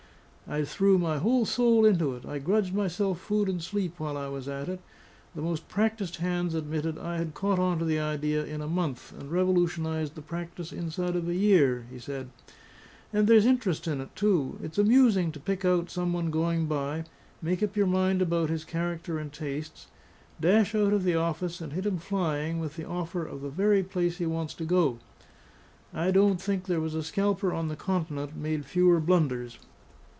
[0.49, 4.27] "I threw my whole soul into it; I grudged myself food and sleep while I
[4.27, 4.81] was at it;
[5.33, 9.13] the most practised hands admitted I had caught on to the idea in a month
[9.17, 12.31] and revolutionised the practice inside of a year," he said.
[13.13, 14.59] "And there's interest in it, too.
[14.61, 17.05] It's amusing to pick out some one going by,
[17.41, 19.87] make up your mind about his character and tastes,
[20.41, 23.83] dash out of the office and hit him flying with an offer of the very
[23.83, 24.99] place he wants to go to.
[25.97, 29.57] I don't think there was a scalper on the continent made fewer blunders.